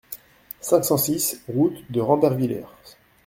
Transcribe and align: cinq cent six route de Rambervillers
cinq 0.61 0.83
cent 0.83 0.97
six 0.97 1.43
route 1.47 1.91
de 1.91 2.01
Rambervillers 2.01 2.65